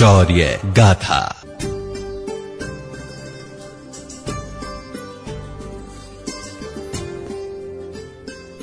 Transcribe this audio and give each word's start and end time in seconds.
शौर्य 0.00 0.60
गाथा। 0.66 1.42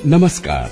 नमस्कार। 0.06 0.70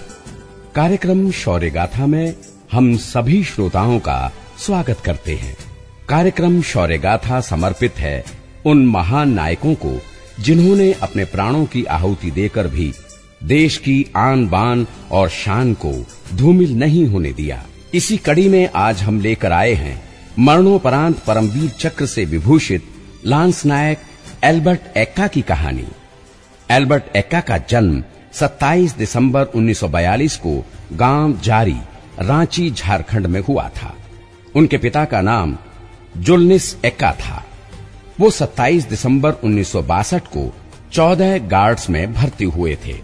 कार्यक्रम 0.75 1.31
शौर्य 1.31 1.71
गाथा 1.71 2.07
में 2.07 2.35
हम 2.73 2.97
सभी 2.97 3.45
श्रोताओं 3.45 3.99
का 3.99 4.33
स्वागत 4.59 5.01
करते 5.05 5.35
हैं। 5.35 5.57
कार्यक्रम 6.09 6.63
शौर्य 6.63 6.99
गाथा 6.99 7.41
समर्पित 7.41 7.99
है 7.99 8.25
उन 8.67 8.87
महान 8.87 9.31
नायकों 9.31 9.75
को 9.75 10.01
जिन्होंने 10.41 10.93
अपने 10.93 11.25
प्राणों 11.25 11.67
की 11.67 11.85
आहुति 11.85 12.31
देकर 12.31 12.69
भी 12.69 12.93
देश 13.45 13.79
की 13.79 14.07
आन 14.17 14.49
बान 14.49 14.87
और 15.11 15.29
शान 15.29 15.75
को 15.75 16.07
धूमिल 16.35 16.75
नहीं 16.75 17.07
होने 17.07 17.33
दिया। 17.33 17.65
इसी 17.95 18.17
कड़ी 18.17 18.49
में 18.49 18.71
आज 18.75 19.03
हम 19.03 19.21
लेकर 19.21 19.53
आए 19.53 19.73
हैं 19.73 20.16
मरणोपरांत 20.39 21.15
परमवीर 21.27 21.71
चक्र 21.71 22.07
से 22.07 22.25
विभूषित 22.25 22.85
लांस 23.27 23.67
नायक 23.67 23.99
एल्बर्ट 24.45 24.97
एक्का 24.97 25.27
की 25.27 25.43
कहानी। 25.43 25.87
एल्बर्ट 26.71 27.17
एक्का 27.17 27.41
का 27.41 27.59
जन्म 27.59 28.05
27 28.33 28.97
दिसंबर 28.97 29.45
1942 29.45 30.37
को 30.37 30.67
गाँव 30.93 31.41
जारी, 31.41 31.77
रांची, 32.19 32.71
झारखंड 32.71 33.27
में 33.27 33.41
हुआ 33.41 33.69
था। 33.69 33.97
उनके 34.55 34.79
पिता 34.79 35.05
का 35.05 35.21
नाम 35.21 35.59
जुलनिस 36.17 36.77
एक्का 36.85 37.13
था। 37.13 37.45
वो 38.21 38.31
27 38.31 38.89
दिसंबर 38.89 39.33
1962 39.33 40.27
को 40.27 40.55
14 40.93 41.39
गार्ड्स 41.39 41.91
में 41.91 42.15
भर्ती 42.15 42.45
हुए 42.45 42.79
थे। 42.87 43.01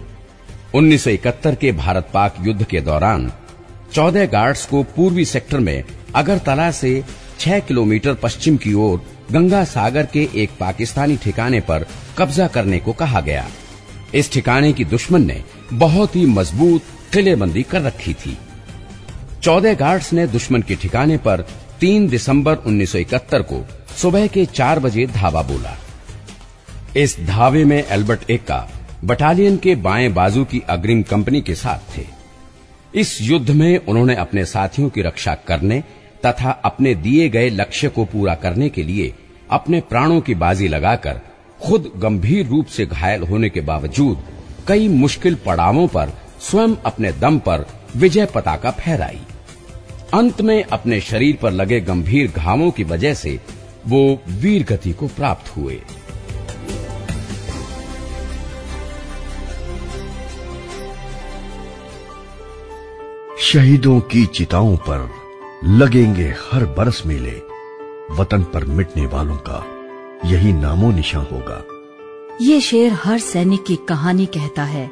1971 0.75 1.55
के 1.55 1.73
भारत 1.73 2.11
पाक 2.15 2.35
युद्ध 2.41 2.65
के 2.65 2.81
दौरान 2.81 3.33
14 3.93 4.27
गार्ड्स 4.27 4.67
को 4.67 4.83
पूर्वी 4.83 5.25
सेक्टर 5.25 5.59
में 5.59 5.85
अगरतला 6.15 6.71
से 6.71 7.05
6 7.43 7.61
किलोमीटर 7.61 8.15
पश्चिम 8.15 8.57
की 8.57 8.73
ओर 8.75 9.05
गंगा 9.33 9.65
सागर 9.65 10.07
के 10.07 10.29
एक 10.35 10.51
पाकिस्तानी 10.61 11.17
ठिकाने 11.17 11.61
पर 11.61 11.87
कब्जा 12.19 12.47
करने 12.47 12.79
को 12.79 12.93
कहा 12.93 13.21
गया। 13.21 13.47
इस 14.15 14.33
ठिकाने 14.33 14.73
की 14.73 14.85
दुश्मन 14.85 15.27
ने 15.27 15.43
बहुत 15.73 16.17
ही 16.17 16.27
मज़बूत 16.27 16.83
किलेबंदी 17.13 17.63
कर 17.63 17.83
रखी 17.83 18.15
थी। 18.15 18.37
14 19.43 19.75
गार्ड्स 19.75 20.13
ने 20.13 20.27
दुश्मन 20.27 20.63
के 20.63 20.75
ठिकाने 20.75 21.17
पर 21.17 21.47
3 21.81 22.09
दिसंबर 22.09 22.57
1971 22.57 23.43
को 23.43 23.67
सुबह 23.97 24.27
के 24.27 24.45
चार 24.45 24.79
बजे 24.79 25.07
धावा 25.07 25.43
बोला। 25.43 25.77
इस 26.97 27.21
धावे 27.21 27.65
में 27.65 27.85
एल्बर्ट 27.87 28.31
एक्का 28.31 28.69
बटालियन 29.05 29.57
के 29.57 29.75
बाएँ 29.75 30.09
बाजू 30.09 30.45
की 30.45 30.63
अग्रिम 30.69 31.03
कंपनी 31.03 31.41
के 31.41 31.55
साथ 31.55 31.99
थे। 31.99 32.07
इस 32.95 33.19
युद्ध 33.23 33.51
में 33.51 33.79
उन्होंने 33.79 34.15
अपने 34.15 34.45
साथियों 34.45 34.89
की 34.89 35.03
रक्षा 35.03 35.35
करने 35.35 35.83
तथा 36.27 36.51
अपने 36.65 36.95
दिए 36.95 37.29
गए 37.29 37.49
लक्ष्य 37.51 37.89
को 37.89 38.05
पूरा 38.05 38.35
करने 38.35 38.69
के 38.69 38.83
लिए 38.83 39.15
अपने 39.51 39.81
प्राणों 39.81 40.21
की 40.21 40.35
बाजी 40.35 40.69
लगाकर 40.69 41.21
खुद 41.63 41.93
गंभीर 41.97 42.47
रूप 42.47 42.67
से 42.67 42.87
घायल 42.87 43.23
होने 43.23 43.49
के 43.49 43.61
बावजूद 43.61 44.25
कई 44.69 44.89
मुश्किल 44.89 45.35
पड़ावों 45.35 45.87
पर 45.89 46.13
स्वयं 46.41 46.77
अपने 46.85 47.13
दम 47.13 47.39
पर 47.39 47.67
विजय 47.97 48.27
पताका 48.27 48.71
फहराई। 48.71 49.21
अंत 50.15 50.41
में 50.41 50.63
अपने 50.65 51.01
शरीर 51.01 51.39
पर 51.43 51.51
लगे 51.51 51.81
गंभीर 51.81 52.33
घावों 52.37 52.71
की 52.71 52.85
वजह 52.85 53.15
से 53.15 53.41
वो 53.87 54.03
वीर 54.29 54.65
गति 54.65 54.93
को 54.93 55.09
प्राप्त 55.09 55.57
हुए। 55.57 55.81
शहीदों 63.41 64.01
की 64.01 64.27
चिताओं 64.27 64.77
पर 64.77 65.22
लगेंगे 65.65 66.25
हर 66.43 66.65
बरस 66.79 67.03
मेले। 67.07 67.33
वतन 68.11 68.43
पर 68.45 68.65
मिटने 68.67 69.05
वालों 69.07 69.37
का 69.49 69.65
यही 70.27 70.53
नामो 70.53 70.91
निशान 70.93 71.27
होगा। 71.33 71.63
ये 72.41 72.61
शेर 72.61 72.93
हर 73.05 73.19
सैनिक 73.19 73.65
की 73.65 73.77
कहानी 73.89 74.27
कहता 74.27 74.65
है। 74.65 74.91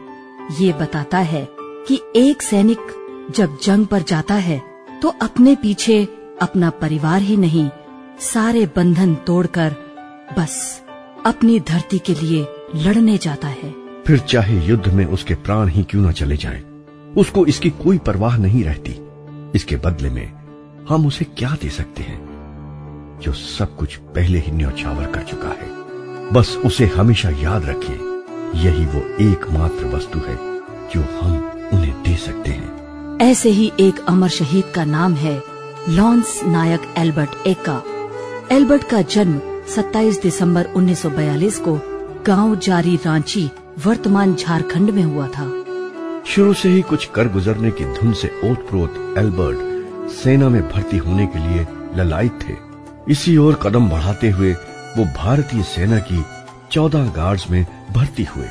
ये 0.60 0.72
बताता 0.72 1.18
है 1.18 1.46
कि 1.88 2.00
एक 2.16 2.42
सैनिक 2.42 2.94
जब 3.36 3.58
जंग 3.62 3.86
पर 3.86 4.02
जाता 4.02 4.34
है 4.36 4.62
तो 5.02 5.14
अपने 5.22 5.54
पीछे 5.54 6.02
अपना 6.42 6.70
परिवार 6.80 7.22
ही 7.22 7.36
नहीं 7.36 7.68
सारे 8.22 8.64
बंधन 8.76 9.14
तोड़कर 9.26 9.76
बस 10.38 10.82
अपनी 11.26 11.60
धरती 11.60 11.98
के 11.98 12.14
लिए 12.14 12.46
लड़ने 12.76 13.18
जाता 13.18 13.48
है। 13.48 13.74
फिर 14.06 14.18
चाहे 14.18 14.64
युद्ध 14.66 14.88
में 14.88 15.04
उसके 15.06 15.34
प्राण 15.36 15.68
ही 15.68 15.82
क्यों 15.82 16.02
न 16.02 16.12
चले 16.12 16.36
जाएँ, 16.36 16.62
उसको 17.16 17.46
इसकी 17.46 17.70
कोई 17.76 17.98
परवाह 17.98 18.36
नहीं 18.38 18.64
रहती। 18.64 19.00
इसके 19.54 19.76
बदले 19.76 20.10
में 20.10 20.39
हम 20.90 21.06
उसे 21.06 21.24
क्या 21.24 21.56
दे 21.62 21.70
सकते 21.70 22.02
हैं? 22.02 22.20
जो 23.22 23.32
सब 23.32 23.76
कुछ 23.76 23.96
पहले 23.96 24.38
ही 24.38 24.52
न्यौछावर 24.52 25.06
कर 25.06 25.22
चुका 25.22 25.48
है। 25.48 25.68
बस 26.32 26.56
उसे 26.64 26.86
हमेशा 26.86 27.30
याद 27.30 27.64
रखें 27.64 28.24
यही 28.58 28.86
वो 28.86 29.30
एकमात्र 29.30 29.86
वस्तु 29.86 30.18
है 30.18 30.36
जो 30.94 31.20
हम 31.22 31.50
उन्हें 31.74 32.02
दे 32.02 32.16
सकते 32.16 32.50
हैं। 32.50 32.80
ऐसे 33.20 33.50
ही 33.50 33.72
एक 33.80 34.04
अमर 34.08 34.28
शहीद 34.28 34.64
का 34.74 34.84
नाम 34.84 35.14
है 35.14 35.42
lance 35.88 36.44
Naik 36.44 36.82
Albert 36.98 37.46
Ekka 37.46 37.82
Albert 38.52 38.84
का 38.84 39.02
जन्म 39.02 39.40
27 39.68 40.22
दिसंबर 40.22 40.64
1942 40.64 41.58
को 41.58 41.80
गाँव 42.26 42.56
जारी 42.56 42.96
रांची 42.96 43.50
वर्तमान 43.86 44.34
झारखंड 44.34 44.90
में 44.90 45.02
हुआ 45.02 45.28
था। 45.28 45.64
शुरू 46.26 46.54
से 46.54 46.68
ही 46.68 46.82
कुछ 46.82 47.04
कर 47.04 47.28
गुजरने 47.28 47.70
की 47.70 47.84
धुन 47.84 48.12
से 48.12 48.40
ओतप्रोत 48.44 49.14
एल्बर्ट 49.18 49.69
सेना 50.14 50.48
में 50.48 50.62
भर्ती 50.68 50.96
होने 50.96 51.26
के 51.26 51.38
लिए 51.38 51.66
ललायत 51.96 52.38
थे। 52.42 52.54
इसी 53.12 53.36
ओर 53.36 53.54
कदम 53.62 53.88
बढ़ाते 53.90 54.30
हुए 54.30 54.52
वो 54.96 55.04
भारतीय 55.16 55.62
सेना 55.62 55.98
की 55.98 56.24
चौदह 56.72 57.08
गार्ड्स 57.16 57.50
में 57.50 57.64
भर्ती 57.92 58.24
हुए। 58.24 58.48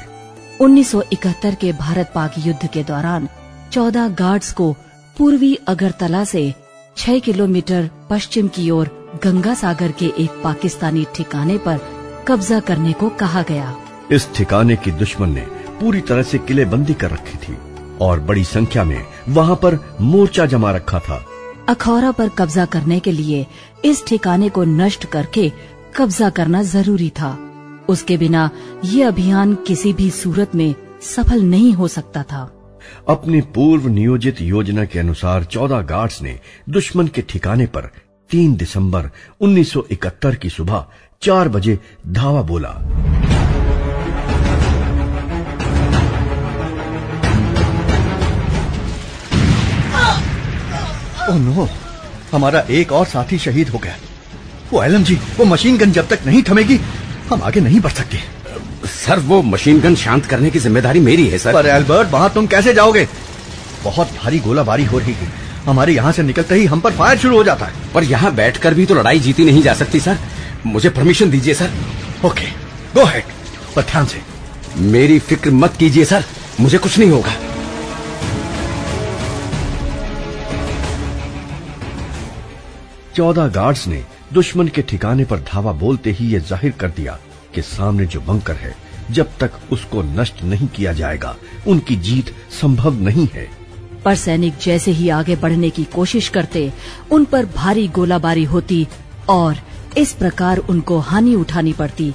1971 0.62 1.56
के 1.56 1.72
भारत 1.74 2.12
पाक 2.16 2.34
युद्ध 2.38 2.68
के 2.68 2.84
दौरान 2.84 3.28
चौदह 3.72 4.08
गार्ड्स 4.16 4.52
को 4.52 4.72
पूर्वी 5.18 5.54
अगरतला 5.68 6.24
से 6.24 6.54
6 6.98 7.20
किलोमीटर 7.20 7.90
पश्चिम 8.10 8.48
की 8.48 8.70
ओर 8.70 8.90
गंगा 9.24 9.54
सागर 9.54 9.92
के 9.92 10.12
एक 10.20 10.42
पाकिस्तानी 10.44 11.06
ठिकाने 11.16 11.58
पर 11.58 11.80
कब्जा 12.28 12.60
करने 12.60 12.94
को 12.94 13.10
कहा 13.10 13.42
गया। 13.42 13.76
इस 14.12 14.28
ठिकाने 14.36 14.76
की 14.76 14.92
दुश्मन 14.92 15.30
ने 15.30 15.46
पूरी 15.80 16.02
तरह 16.02 16.24
से 16.24 16.38
किलेबंदी 16.38 16.94
कर 16.94 17.12
रखी 17.12 17.38
थी 17.38 17.58
और 18.02 18.20
बड़ी 18.20 18.44
संख्या 18.44 18.84
में 18.84 19.06
वहाँ 19.30 19.56
पर 19.56 19.78
मोर्चा 20.02 20.46
जमा 20.46 20.72
रखा 20.72 21.00
था। 21.00 21.26
अखौरा 21.70 22.12
पर 22.12 22.30
कब्जा 22.30 22.66
करने 22.66 23.00
के 23.00 23.12
लिए 23.12 23.46
इस 23.86 24.06
ठिकाने 24.08 24.50
को 24.50 24.64
नष्ट 24.64 25.06
करके 25.06 25.52
कब्जा 25.96 26.30
करना 26.30 26.62
ज़रूरी 26.64 27.10
था। 27.10 27.38
उसके 27.90 28.18
बिना 28.18 28.50
ये 28.86 29.04
अभियान 29.04 29.54
किसी 29.68 29.94
भी 29.94 30.10
सूरत 30.12 30.56
में 30.56 30.74
सफल 31.02 31.44
नहीं 31.44 31.74
हो 31.74 31.88
सकता 31.88 32.24
था। 32.24 32.42
अपनी 33.10 33.42
पूर्व 33.56 33.88
नियोजित 33.88 34.42
योजना 34.42 34.86
के 34.86 35.00
अनुसार 35.00 35.44
चौदह 35.44 35.82
गार्ड्स 35.82 36.22
ने 36.22 36.40
दुश्मन 36.70 37.08
के 37.08 37.22
ठिकाने 37.22 37.66
पर 37.68 37.90
3 38.30 38.56
दिसंबर 38.58 39.10
1971 39.42 40.36
की 40.36 40.50
सुबह 40.50 40.86
चार 41.22 41.50
बजे 41.50 41.80
धावा 42.08 42.42
बोला। 42.42 42.78
ओह 51.30 51.38
नो 51.38 51.68
हमारा 52.32 52.64
एक 52.72 52.92
और 52.92 53.06
साथी 53.06 53.38
शहीद 53.40 53.70
हो 53.70 53.80
गया। 53.80 53.96
वो 54.72 54.84
एलम 54.84 55.04
जी 55.04 55.16
वो 55.38 55.46
मशीन 55.46 55.78
गन 55.78 55.92
जब 55.92 56.08
तक 56.08 56.26
नहीं 56.26 56.42
थमेगी 56.50 56.80
हम 57.30 57.42
आगे 57.44 57.60
नहीं 57.62 57.80
बढ़ 57.80 57.92
सकते। 57.92 58.20
सर 58.88 59.20
वो 59.30 59.42
मशीन 59.44 59.80
गन 59.80 59.96
शांत 59.96 60.26
करने 60.26 60.50
की 60.50 60.60
ज़िम्मेदारी 60.60 61.00
मेरी 61.00 61.28
है 61.30 61.38
सर। 61.38 61.54
पर 61.54 61.66
एल्बर्ट 61.68 62.12
वहाँ 62.12 62.30
तुम 62.34 62.48
कैसे 62.48 62.74
जाओगे? 62.74 63.08
बहुत 63.84 64.12
भारी 64.18 64.40
गोलाबारी 64.40 64.86
हो 64.86 65.00
रही 65.00 65.14
है। 65.14 65.28
हमारे 65.66 65.94
यहाँ 65.94 66.12
से 66.12 66.24
निकलते 66.24 66.56
ही 66.56 66.66
हम 66.66 66.80
पर 66.80 66.92
फायर 66.94 67.18
शुरू 67.18 67.38
हो 67.38 67.44
जाता 67.44 67.66
है। 67.66 67.92
पर 67.94 68.04
यहाँ 68.04 68.34
बैठकर 68.36 68.74
भी 68.74 68.86
तो 68.86 68.96
लड़ाई 68.96 69.20
जीती 69.20 69.46
नहीं 69.46 69.62
जा 69.64 69.74
सकती 69.74 70.00
सर। 70.00 70.18
मुझे 70.66 70.90
परमिशन 70.90 71.30
दीजिए 71.32 71.54
सर। 71.54 71.72
ओके 72.26 72.48
गो 72.96 73.06
हेड 73.06 73.24
पर 73.76 73.82
ध्यान 73.82 74.06
से। 74.06 74.22
मेरी 74.92 75.20
फ़िक्र 75.20 75.52
मत 75.54 75.76
कीजिए 75.80 76.06
सर। 76.06 76.24
मुझे 76.60 76.78
कुछ 76.78 76.98
नहीं 77.00 77.10
होगा। 77.10 77.34
चौदह 83.20 83.48
गार्ड्स 83.48 83.88
ने 83.88 84.02
दुश्मन 84.34 84.68
के 84.68 84.82
ठिकाने 84.82 85.24
पर 85.26 85.40
धावा 85.48 85.72
बोलते 85.80 86.12
ही 86.12 86.26
ये 86.26 86.40
ज़ाहिर 86.40 86.72
कर 86.72 86.90
दिया 86.90 87.18
कि 87.56 87.62
सामने 87.62 88.06
जो 88.06 88.22
बंकर 88.22 88.56
है, 88.56 88.74
जब 89.12 89.32
तक 89.40 89.52
उसको 89.72 90.02
नष्ट 90.04 90.44
नहीं 90.44 90.68
किया 90.68 90.94
जाएगा, 90.94 91.36
उनकी 91.68 91.96
जीत 91.98 92.34
संभव 92.52 93.02
नहीं 93.02 93.28
है। 93.34 93.48
पर 94.06 94.16
सैनिक 94.16 94.54
जैसे 94.62 94.92
ही 94.92 95.10
आगे 95.10 95.36
बढ़ने 95.36 95.70
की 95.70 95.84
कोशिश 95.96 96.30
करते, 96.30 96.72
उन 97.12 97.26
पर 97.26 97.46
भारी 97.56 97.88
गोलाबारी 97.90 98.44
होती 98.46 98.88
और 99.30 99.58
इस 99.98 100.14
प्रकार 100.14 100.58
उनको 100.70 101.00
हानि 101.02 101.36
उठानी 101.36 101.74
पड़ती। 101.74 102.14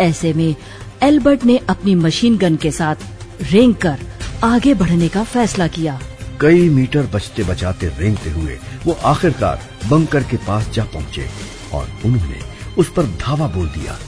ऐसे 0.00 0.32
में 0.32 0.54
एल्बर्ट 1.02 1.44
ने 1.44 1.60
अपनी 1.68 1.94
मशीन 1.96 2.38
गन 2.38 2.56
के 2.56 2.70
साथ 2.70 3.08
रेंग 3.52 3.74
कर 3.74 3.98
आगे 4.44 4.74
बढ़ने 4.74 5.08
का 5.08 5.24
फैसला 5.26 5.66
किया। 5.68 6.00
कई 6.40 6.68
मीटर 6.68 7.06
बचते 7.06 7.44
बचाते 7.44 7.88
रेंगते 7.98 8.30
हुए 8.30 8.58
वो 8.86 8.92
आखिरकार 9.04 9.62
बंकर 9.90 10.22
के 10.22 10.36
पास 10.36 10.68
जा 10.70 10.84
पहुँचे 10.84 11.26
और 11.74 11.90
उन्होंने 12.04 12.40
उस 12.78 12.92
पर 12.92 13.06
धावा 13.20 13.46
बोल 13.46 13.68
दिया। 13.68 13.98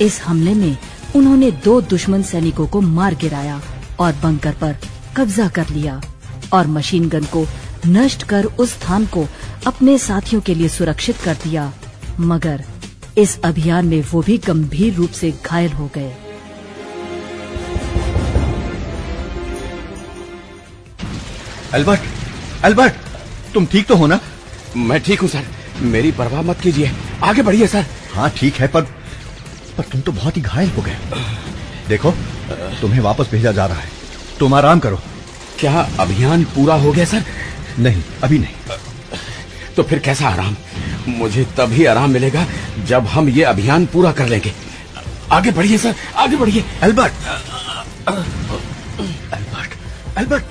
इस 0.00 0.20
हमले 0.22 0.54
में 0.54 0.76
उन्होंने 1.16 1.50
दो 1.64 1.80
दुश्मन 1.80 2.22
सैनिकों 2.22 2.66
को 2.66 2.80
मार 2.80 3.14
गिराया 3.14 3.60
और 4.00 4.12
बंकर 4.12 4.52
पर 4.52 4.76
कब्जा 5.16 5.48
कर 5.48 5.68
लिया 5.68 6.00
और 6.52 6.66
मशीन 6.66 7.08
गन 7.08 7.24
को 7.24 7.46
नष्ट 7.86 8.22
कर 8.22 8.44
उस 8.44 8.72
स्थान 8.72 9.06
को 9.06 9.26
अपने 9.66 9.98
साथियों 9.98 10.40
के 10.40 10.54
लिए 10.54 10.68
सुरक्षित 10.68 11.16
कर 11.16 11.34
दिया। 11.34 11.72
मगर 12.20 12.64
इस 13.18 13.38
अभियान 13.40 13.86
में 13.86 14.02
वो 14.02 14.22
भी 14.22 14.38
गंभीर 14.38 14.94
रूप 14.94 15.10
से 15.10 15.30
घायल 15.46 15.72
हो 15.72 15.90
गए। 15.94 16.12
अल्बर्ट 21.74 22.00
अल्बर्ट 22.64 22.94
तुम 23.54 23.66
ठीक 23.66 23.86
तो 23.86 23.96
हो 23.96 24.06
ना? 24.06 24.20
मैं 24.76 25.00
ठीक 25.02 25.20
हूँ 25.20 25.28
सर। 25.28 25.44
मेरी 25.82 26.10
परवाह 26.12 26.42
मत 26.42 26.60
कीजिए। 26.60 26.90
आगे 27.24 27.42
बढ़िए 27.42 27.66
सर। 27.66 27.84
हाँ 28.14 28.30
ठीक 28.36 28.54
है 28.54 28.66
पर 28.68 28.82
पर 29.76 29.84
तुम 29.92 30.00
तो 30.00 30.12
बहुत 30.12 30.36
ही 30.36 30.42
घायल 30.42 30.70
हो 30.70 30.82
गए। 30.82 30.96
देखो 31.88 32.10
तुम्हें 32.80 33.00
वापस 33.00 33.30
भेजा 33.30 33.52
जा 33.52 33.66
रहा 33.66 33.80
है। 33.80 33.88
तुम 34.38 34.54
आराम 34.54 34.78
करो। 34.78 35.00
क्या 35.58 35.88
अभियान 36.00 36.44
पूरा 36.54 36.74
हो 36.74 36.92
गया 36.92 37.04
सर? 37.04 37.24
नहीं 37.78 38.02
अभी 38.24 38.38
नहीं। 38.38 38.76
तो 39.76 39.82
फिर 39.82 39.98
कैसा 39.98 40.28
आराम? 40.28 40.56
मुझे 41.08 41.44
तभी 41.56 41.84
आराम 41.86 42.10
मिलेगा 42.10 42.46
जब 42.86 43.06
हम 43.06 43.28
ये 43.28 43.42
अभियान 43.44 43.86
पूरा 43.86 44.12
कर 44.12 44.28
लेंगे। 44.28 44.52
आगे 45.32 45.50
बढ़िए 45.50 45.78
सर 45.78 45.94
आगे 46.16 46.36
बढ़िए। 46.36 46.64
अल्बर्ट 46.82 47.12
अल्बर्ट 49.32 49.74
अल्बर्ट 50.18 50.44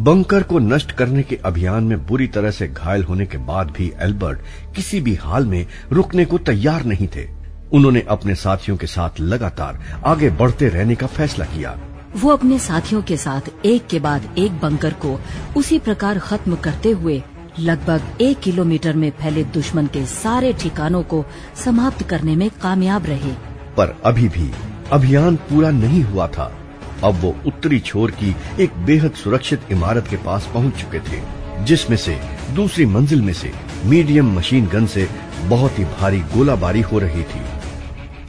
बंकर 0.00 0.42
को 0.42 0.58
नष्ट 0.58 0.92
करने 0.92 1.22
के 1.22 1.36
अभियान 1.36 1.84
में 1.84 2.06
बुरी 2.06 2.26
तरह 2.26 2.50
से 2.50 2.68
घायल 2.68 3.04
होने 3.04 3.26
के 3.26 3.38
बाद 3.38 3.70
भी 3.70 3.92
एल्बर्ट 4.00 4.38
किसी 4.76 5.00
भी 5.00 5.14
हाल 5.14 5.46
में 5.46 5.66
रुकने 5.92 6.24
को 6.24 6.38
तैयार 6.38 6.84
नहीं 6.84 7.08
थे। 7.08 7.28
उन्होंने 7.72 8.04
अपने 8.08 8.34
साथियों 8.34 8.76
के 8.76 8.86
साथ 8.86 9.20
लगातार 9.20 10.02
आगे 10.06 10.30
बढ़ते 10.30 10.68
रहने 10.68 10.94
का 10.94 11.06
फैसला 11.06 11.44
किया। 11.44 11.78
वो 12.16 12.30
अपने 12.30 12.58
साथियों 12.58 13.02
के 13.02 13.16
साथ 13.16 13.66
एक 13.66 13.86
के 13.86 14.00
बाद 14.00 14.34
एक 14.38 14.52
बंकर 14.52 14.92
को 14.92 15.20
उसी 15.56 15.78
प्रकार 15.78 16.18
खत्म 16.18 16.56
करते 16.56 16.90
हुए 16.90 17.22
लगभग 17.60 18.02
एक 18.20 18.40
किलोमीटर 18.40 18.96
में 18.96 19.10
फैले 19.10 19.44
दुश्मन 19.44 19.86
के 19.86 20.06
सारे 20.06 20.52
ठिकानों 20.52 21.02
को 21.02 21.24
समाप्त 21.64 22.02
करने 22.02 22.36
में 22.36 22.50
कामयाब 22.62 23.06
रहे। 23.06 23.32
पर 23.76 23.96
अभी 24.04 24.28
भी 24.28 24.50
अभियान 24.92 25.36
पूरा 25.36 25.70
नहीं 25.70 26.02
हुआ 26.02 26.26
था। 26.26 26.61
अब 27.04 27.20
वो 27.20 27.34
उत्तरी 27.46 27.78
छोर 27.80 28.10
की 28.12 28.34
एक 28.60 28.76
बेहद 28.86 29.12
सुरक्षित 29.14 29.72
इमारत 29.72 30.08
के 30.08 30.16
पास 30.16 30.48
पहुँच 30.54 30.80
चुके 30.80 31.00
थे, 31.00 31.20
जिसमें 31.64 31.96
से 31.96 32.18
दूसरी 32.54 32.86
मंजिल 32.86 33.22
में 33.22 33.32
से 33.32 33.52
मीडियम 33.84 34.32
मशीन 34.36 34.66
गन 34.66 34.86
से 34.86 35.08
बहुत 35.44 35.78
ही 35.78 35.84
भारी 35.84 36.20
गोलाबारी 36.34 36.80
हो 36.82 36.98
रही 36.98 37.22
थी। 37.24 37.42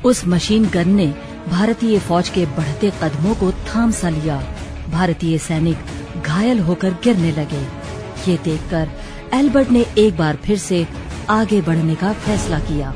उस 0.06 0.26
मशीन 0.28 0.66
गन 0.70 0.90
ने 0.90 1.08
भारतीय 1.50 2.00
फौज 2.00 2.30
के 2.30 2.46
बढ़ते 2.58 2.92
कदमों 3.02 3.36
को 3.36 3.52
थाम 3.52 3.92
सा 3.92 4.10
लिया। 4.10 4.42
भारतीय 4.90 5.38
सैनिक 5.38 6.22
घायल 6.24 6.60
होकर 6.60 6.94
गिरने 7.04 7.32
लगे। 7.32 7.62
ये 8.28 8.38
देखकर 8.44 8.90
एल्बर्ट 9.34 9.70
ने 9.70 9.86
एक 9.98 10.18
बार 10.18 10.36
फिर 10.36 10.58
से 10.58 10.86
आगे 11.30 11.62
बढ़ने 11.62 11.96
का 11.96 12.14
फैसला 12.14 12.60
किया। 12.60 12.94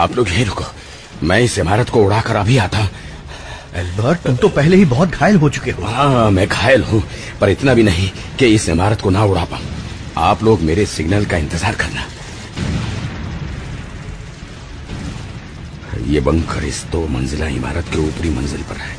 आप 0.00 0.16
लोग 0.16 0.28
यहीं 0.28 0.44
रुको। 0.44 0.64
मैं 1.22 1.40
इस 1.40 1.58
इमारत 1.58 1.90
को 1.90 2.04
उड़ाकर 2.04 2.36
अभी 2.36 2.56
आता। 2.58 2.88
एल्बर्ट 3.76 4.20
तुम 4.20 4.36
तो 4.36 4.48
पहले 4.50 4.76
ही 4.76 4.84
बहुत 4.86 5.08
घायल 5.10 5.36
हो 5.36 5.48
चुके 5.50 5.70
हो। 5.70 5.82
हाँ 5.86 6.30
मैं 6.30 6.46
घायल 6.48 6.82
हूँ 6.84 7.02
पर 7.40 7.48
इतना 7.48 7.74
भी 7.74 7.82
नहीं 7.82 8.08
कि 8.38 8.46
इस 8.54 8.68
इमारत 8.68 9.00
को 9.00 9.10
ना 9.10 9.24
उड़ा 9.24 9.44
पाऊँ। 9.44 9.62
आप 10.18 10.42
लोग 10.42 10.60
मेरे 10.62 10.86
सिग्नल 10.86 11.24
का 11.26 11.36
इंतज़ार 11.36 11.74
करना। 11.74 12.06
ये 16.06 16.20
बंकर 16.20 16.64
इस 16.64 16.84
दो 16.92 17.06
मंजिला 17.08 17.46
इमारत 17.48 17.88
के 17.92 17.98
ऊपरी 17.98 18.30
मंजिल 18.30 18.62
पर 18.62 18.76
है। 18.76 18.94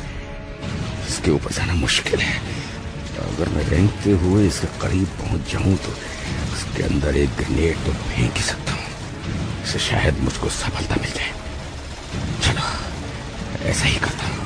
इसके 1.08 1.30
ऊपर 1.30 1.52
जाना 1.52 1.74
मुश्किल 1.74 2.20
है। 2.20 2.40
अगर 3.22 3.48
मैं 3.48 3.64
रेंगते 3.68 4.10
हुए 4.22 4.46
इसके 4.46 4.66
करीब 4.80 5.08
पहुँच 5.18 5.52
जाऊँ 5.52 5.76
तो 5.76 5.90
इसके 6.54 6.82
अंदर 6.82 7.16
एक 7.16 7.30
ग्रेनेड 7.38 7.76
तो 7.86 7.92
फेंक 7.92 8.36
ही 8.36 8.42
सकता 8.42 8.61
इससे 9.62 9.78
शायद 9.78 10.18
मुझको 10.18 10.48
सफलता 10.50 10.96
मिल 11.00 11.10
जाए। 11.10 11.32
चलो, 12.42 12.64
ऐसा 13.70 13.86
ही 13.86 13.98
करता 13.98 14.26
हूँ। 14.26 14.40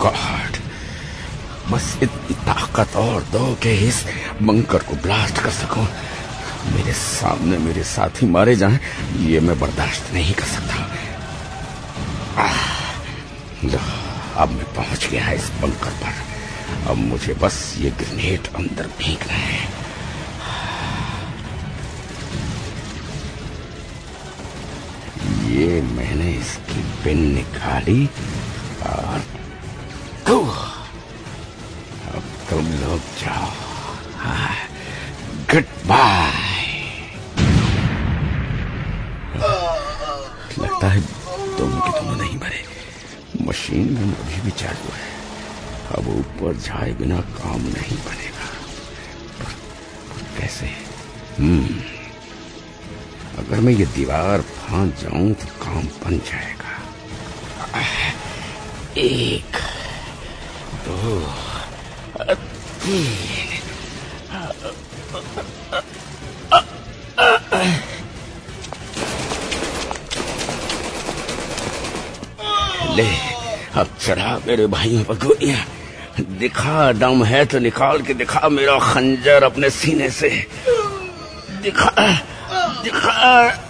गॉड 0.00 0.56
बस 1.70 1.86
इतनी 2.02 2.34
ताकत 2.46 2.96
और 2.96 3.22
दो 3.22 3.54
कि 3.62 3.70
इस 3.86 4.04
बंकर 4.42 4.82
को 4.82 4.94
ब्लास्ट 5.02 5.38
कर 5.38 5.50
सकूँ। 5.50 5.86
मेरे 6.74 6.92
सामने 6.92 7.58
मेरे 7.58 7.82
साथी 7.84 8.26
मारे 8.26 8.56
जाएँ, 8.56 8.78
ये 9.18 9.40
मैं 9.40 9.58
बर्दाश्त 9.60 10.12
नहीं 10.14 10.34
कर 10.34 10.46
सकता। 10.46 10.76
लो, 13.64 13.80
अब 14.36 14.50
मैं 14.50 14.64
पहुँच 14.74 15.06
गया 15.06 15.30
इस 15.32 15.50
बंकर 15.62 15.92
पर। 16.02 16.88
अब 16.90 16.96
मुझे 16.96 17.34
बस 17.34 17.74
ये 17.78 17.90
ग्रेनेड 17.90 18.54
अंदर 18.54 18.86
फेंकना 18.98 19.34
है। 19.34 19.79
ये 25.50 25.80
मैंने 25.82 26.30
इसकी 26.32 26.82
पिन 27.04 27.20
निकाली 27.34 28.06
और 28.86 29.18
अब 32.10 32.24
तुम 32.50 32.66
लोग 32.82 33.00
जाओ। 33.20 33.50
गुड 35.52 35.66
बाय 35.86 36.38
लगता 40.58 40.88
है 40.88 41.00
दोनों 41.58 41.80
के 41.80 41.90
दोनों 41.90 42.16
नहीं 42.16 42.36
मरे। 42.38 42.62
मशीन 43.46 43.94
गन 43.96 44.12
अभी 44.20 44.40
भी 44.42 44.50
चालू 44.60 44.92
है। 44.94 45.08
अब 45.96 46.08
ऊपर 46.18 46.56
जाए 46.66 46.92
बिना 47.00 47.20
काम 47.38 47.60
नहीं 47.60 47.98
बनेगा। 48.06 48.48
कैसे? 50.38 50.66
हम्म 51.38 51.80
अगर 53.38 53.60
मैं 53.60 53.72
ये 53.72 53.86
दीवार 53.96 54.44
फांद 54.70 54.92
जाऊँ 54.98 55.32
तो 55.34 55.46
काम 55.62 55.84
बन 56.02 56.18
जाएगा। 56.26 56.72
एक, 58.98 59.56
दो, 60.84 61.20
तीन। 62.82 63.48
ले, 72.96 73.08
अब 73.74 73.88
चढ़ा 74.00 74.38
मेरे 74.46 74.66
भाइयों 74.66 75.04
पर 75.04 75.14
गोलियाँ। 75.24 75.64
दिखा 76.38 76.92
दम 76.92 77.24
है 77.24 77.44
तो 77.46 77.58
निकाल 77.58 78.02
के 78.02 78.14
दिखा 78.14 78.48
मेरा 78.48 78.78
खंजर 78.92 79.44
अपने 79.44 79.70
सीने 79.70 80.10
से। 80.10 80.30
दिखा 81.62 81.90
दिखा। 82.84 83.69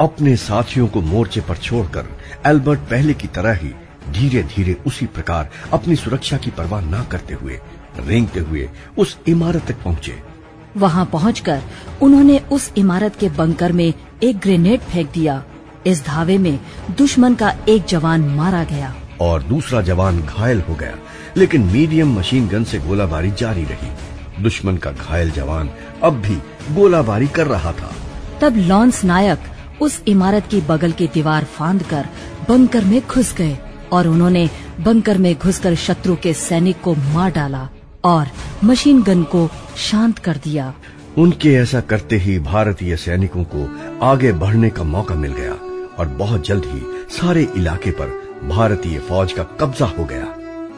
अपने 0.00 0.36
साथियों 0.36 0.86
को 0.88 1.00
मोर्चे 1.00 1.40
पर 1.40 1.56
छोड़कर 1.56 2.06
एल्बर्ट 2.46 2.80
पहले 2.80 3.14
की 3.14 3.28
तरह 3.28 3.52
ही 3.52 3.68
धीरे 4.10 4.42
धीरे 4.42 4.76
उसी 4.86 5.06
प्रकार 5.06 5.50
अपनी 5.72 5.96
सुरक्षा 5.96 6.36
की 6.36 6.50
परवाह 6.50 6.80
न 6.80 7.06
करते 7.10 7.34
हुए 7.34 7.60
रेंगते 7.98 8.40
हुए 8.40 8.70
उस 8.98 9.18
इमारत 9.28 9.66
तक 9.66 9.82
पहुँचे। 9.84 10.27
वहाँ 10.76 11.04
पहुंचकर 11.12 11.62
उन्होंने 12.02 12.38
उस 12.52 12.70
इमारत 12.76 13.16
के 13.16 13.28
बंकर 13.28 13.72
में 13.72 13.92
एक 14.22 14.38
ग्रेनेड 14.38 14.80
फेंक 14.80 15.10
दिया। 15.12 15.42
इस 15.86 16.04
धावे 16.06 16.38
में 16.38 16.58
दुश्मन 16.98 17.34
का 17.34 17.54
एक 17.68 17.84
जवान 17.84 18.20
मारा 18.28 18.62
गया। 18.64 18.94
और 19.20 19.42
दूसरा 19.42 19.80
जवान 19.82 20.20
घायल 20.22 20.60
हो 20.60 20.74
गया 20.74 20.94
लेकिन 21.36 21.62
मीडियम 21.62 22.18
मशीन 22.18 22.48
गन 22.48 22.64
से 22.64 22.78
गोलाबारी 22.78 23.30
जारी 23.30 23.64
रही। 23.64 24.42
दुश्मन 24.42 24.76
का 24.76 24.90
घायल 24.90 25.30
जवान 25.30 25.70
अब 26.02 26.20
भी 26.20 26.36
गोलाबारी 26.74 27.28
कर 27.28 27.46
रहा 27.46 27.72
था। 27.72 27.92
तब 28.40 28.56
लॉन्स 28.56 29.04
नायक 29.04 29.38
उस 29.80 30.02
इमारत 30.08 30.46
की 30.46 30.60
बगल 30.60 30.92
की 30.92 31.06
दीवार 31.06 31.44
फांद 31.44 31.82
कर 31.82 32.08
बंकर 32.48 32.84
में 32.84 33.00
घुस 33.08 33.34
गए 33.34 33.56
और 33.92 34.08
उन्होंने 34.08 34.48
बंकर 34.80 35.18
में 35.18 35.34
घुसकर 35.38 35.74
शत्रु 35.74 36.16
के 36.16 36.32
सैनिक 36.34 36.80
को 36.80 36.94
मार 36.94 37.30
डाला। 37.30 37.68
और 38.04 38.26
मशीन 38.64 39.02
गन 39.02 39.22
को 39.24 39.48
शांत 39.76 40.18
कर 40.18 40.36
दिया। 40.36 40.72
उनके 41.18 41.52
ऐसा 41.54 41.80
करते 41.80 42.16
ही 42.16 42.38
भारतीय 42.38 42.96
सैनिकों 42.96 43.44
को 43.44 43.68
आगे 44.06 44.32
बढ़ने 44.32 44.70
का 44.70 44.84
मौका 44.84 45.14
मिल 45.14 45.32
गया 45.32 45.52
और 45.98 46.08
बहुत 46.08 46.46
जल्द 46.46 46.64
ही 46.64 46.82
सारे 47.16 47.46
इलाके 47.56 47.90
पर 47.90 48.08
भारतीय 48.48 48.98
फौज 48.98 49.32
का 49.32 49.42
कब्जा 49.60 49.86
हो 49.86 50.04
गया। 50.04 50.26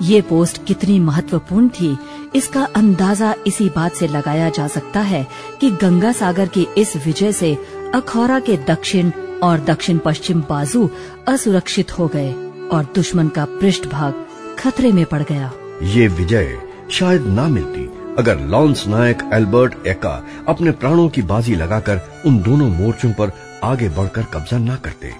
ये 0.02 0.20
पोस्ट 0.20 0.64
कितनी 0.66 0.98
महत्वपूर्ण 1.00 1.68
थी 1.68 1.96
इसका 2.34 2.62
अंदाज़ा 2.76 3.34
इसी 3.46 3.68
बात 3.68 3.94
से 3.94 4.06
लगाया 4.08 4.48
जा 4.50 4.66
सकता 4.68 5.00
है 5.00 5.26
कि 5.60 5.70
गंगा 5.70 6.12
सागर 6.12 6.48
की 6.48 6.66
इस 6.78 6.96
विजय 7.06 7.32
से 7.32 7.54
अखौरा 7.94 8.38
के 8.40 8.56
दक्षिण 8.68 9.10
और 9.42 9.60
दक्षिण 9.60 9.98
पश्चिम 9.98 10.40
बाजू 10.40 10.88
असुरक्षित 11.28 11.98
हो 11.98 12.06
गए 12.06 12.32
और 12.72 12.86
दुश्मन 12.94 13.28
का 13.28 13.44
पृष्ठ 13.60 13.86
भाग 13.86 14.26
खतरे 14.58 14.92
में 14.92 15.04
पड़ 15.06 15.22
गया। 15.22 15.52
ये 15.82 16.06
विजय 16.08 16.58
शायद 16.90 17.26
ना 17.28 17.46
मिलती। 17.48 17.88
अगर 18.18 18.40
लॉन्स 18.48 18.86
नायक 18.88 19.22
एल्बर्ट 19.34 19.86
एका 19.86 20.10
अपने 20.48 20.70
प्राणों 20.72 21.08
की 21.08 21.22
बाजी 21.22 21.54
लगाकर 21.54 22.00
उन 22.26 22.38
दोनों 22.42 22.68
मोर्चों 22.70 23.12
पर 23.12 23.32
आगे 23.64 23.88
बढ़कर 23.88 24.22
कब्जा 24.34 24.58
न 24.58 24.76
करते। 24.76 25.12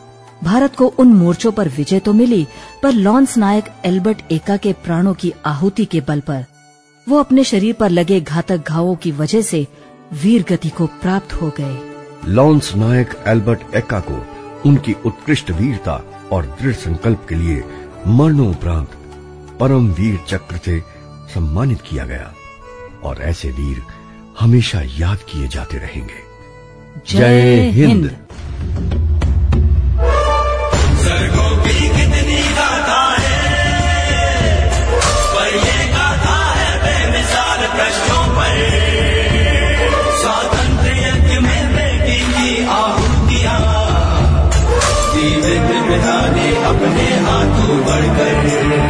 भारत 0.44 0.76
को 0.76 0.86
उन 0.98 1.12
मोर्चों 1.12 1.52
पर 1.52 1.68
विजय 1.68 1.98
तो 1.98 2.12
मिली 2.12 2.46
पर 2.82 2.92
लॉन्स 2.92 3.36
नायक 3.38 3.64
एल्बर्ट 3.84 4.22
एका 4.32 4.56
के 4.56 4.72
प्राणों 4.84 5.14
की 5.14 5.32
आहुति 5.46 5.84
के 5.84 6.00
बल 6.00 6.20
पर। 6.20 6.44
वो 7.06 7.18
अपने 7.18 7.44
शरीर 7.44 7.74
पर 7.74 7.90
लगे 7.90 8.20
घातक 8.20 8.68
घावों 8.68 8.94
की 8.94 9.12
वजह 9.12 9.42
से 9.42 9.66
वीर 10.22 10.44
गति 10.50 10.68
को 10.68 10.86
प्राप्त 11.02 11.32
हो 11.32 11.52
गए। 11.58 11.78
लॉन्स 12.28 12.74
नायक 12.76 13.14
एल्बर्ट 13.28 13.74
एका 13.74 14.00
को 14.00 14.24
उनकी 14.68 14.94
उत्कृष्ट 15.06 15.50
वीरता 15.50 16.00
और 16.32 16.46
दृढ़ 16.60 16.74
संकल्प 16.76 17.26
के 17.28 17.34
लिए 17.34 17.62
मरणोपरांत 18.06 18.90
परम 19.60 19.88
वीर 19.90 20.18
चक्र 20.28 20.56
से 20.56 20.82
सम्मानित 21.34 21.80
किया 21.90 22.04
गया। 22.04 22.32
और 23.04 23.22
ऐसे 23.22 23.48
वीर 23.48 23.82
हमेशा 24.40 24.80
याद 24.84 25.18
किए 25.18 25.48
जाते 25.48 25.78
रहेंगे। 25.78 26.30
जय 27.08 27.70
हिंद। 27.70 28.16
है 46.36 46.36
है 46.36 46.64
अपने 46.64 47.04
हाथों 47.04 47.76
बढ़कर। 47.76 48.89